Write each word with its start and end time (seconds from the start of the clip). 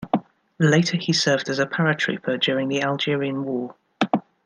Later 0.57 0.97
he 0.97 1.13
served 1.13 1.47
as 1.47 1.59
a 1.59 1.67
paratrooper 1.67 2.39
during 2.41 2.69
the 2.69 2.81
Algerian 2.81 3.43
War. 3.45 3.75